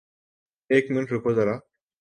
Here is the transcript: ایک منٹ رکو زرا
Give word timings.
ایک 0.71 0.85
منٹ 0.93 1.07
رکو 1.13 1.31
زرا 1.37 1.55